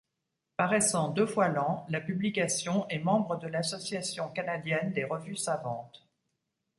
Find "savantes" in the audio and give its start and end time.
5.35-6.09